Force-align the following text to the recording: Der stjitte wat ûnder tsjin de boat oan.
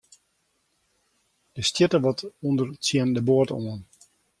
Der 1.55 1.63
stjitte 1.69 1.99
wat 2.05 2.19
ûnder 2.47 2.69
tsjin 2.83 3.11
de 3.15 3.21
boat 3.27 3.49
oan. 3.57 3.81